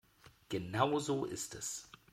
Genau 0.49 0.97
so 0.97 1.25
ist 1.25 1.53
es. 1.53 1.91